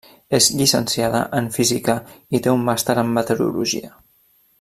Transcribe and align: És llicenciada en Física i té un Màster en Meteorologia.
És 0.35 0.45
llicenciada 0.59 1.19
en 1.39 1.49
Física 1.57 1.97
i 2.39 2.43
té 2.47 2.55
un 2.57 2.65
Màster 2.71 2.97
en 3.03 3.13
Meteorologia. 3.19 3.93